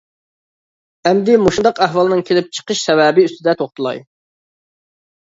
ئەمدى 1.09 1.35
مۇشۇنداق 1.43 1.83
ئەھۋالنىڭ 1.87 2.25
كېلىپ 2.31 2.51
چىقىش 2.59 2.83
سەۋەبى 2.89 3.31
ئۈستىدە 3.31 3.57
توختىلاي. 3.63 4.07